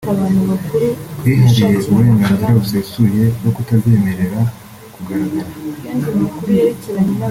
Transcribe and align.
twihariye 1.15 1.79
uburenganzira 1.89 2.53
busesuye 2.61 3.23
bwo 3.37 3.49
kutabyemerera 3.55 4.39
kugaragara 4.93 5.51